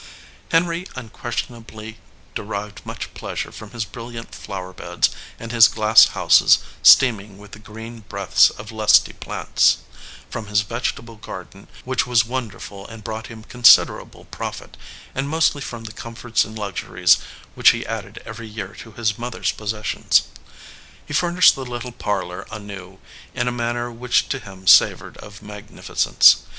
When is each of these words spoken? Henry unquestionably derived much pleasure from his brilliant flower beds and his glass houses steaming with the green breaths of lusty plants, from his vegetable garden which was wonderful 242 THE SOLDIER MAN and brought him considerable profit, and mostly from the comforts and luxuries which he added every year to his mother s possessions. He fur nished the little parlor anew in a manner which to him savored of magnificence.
Henry 0.49 0.87
unquestionably 0.95 1.99
derived 2.33 2.83
much 2.87 3.13
pleasure 3.13 3.51
from 3.51 3.69
his 3.69 3.85
brilliant 3.85 4.33
flower 4.33 4.73
beds 4.73 5.11
and 5.37 5.51
his 5.51 5.67
glass 5.67 6.07
houses 6.17 6.57
steaming 6.81 7.37
with 7.37 7.51
the 7.51 7.59
green 7.59 7.99
breaths 7.99 8.49
of 8.49 8.71
lusty 8.71 9.13
plants, 9.13 9.77
from 10.27 10.47
his 10.47 10.61
vegetable 10.61 11.17
garden 11.17 11.67
which 11.85 12.07
was 12.07 12.25
wonderful 12.25 12.85
242 12.87 12.87
THE 12.87 12.87
SOLDIER 12.87 12.89
MAN 12.89 12.93
and 12.95 13.03
brought 13.03 13.27
him 13.27 13.51
considerable 13.51 14.25
profit, 14.35 14.77
and 15.13 15.29
mostly 15.29 15.61
from 15.61 15.83
the 15.83 15.91
comforts 15.93 16.43
and 16.43 16.57
luxuries 16.57 17.19
which 17.53 17.69
he 17.69 17.85
added 17.85 18.23
every 18.25 18.47
year 18.47 18.73
to 18.79 18.93
his 18.93 19.19
mother 19.19 19.41
s 19.41 19.51
possessions. 19.51 20.23
He 21.05 21.13
fur 21.13 21.31
nished 21.31 21.53
the 21.53 21.63
little 21.63 21.91
parlor 21.91 22.47
anew 22.49 22.97
in 23.35 23.47
a 23.47 23.51
manner 23.51 23.91
which 23.91 24.29
to 24.29 24.39
him 24.39 24.65
savored 24.65 25.17
of 25.17 25.43
magnificence. 25.43 26.37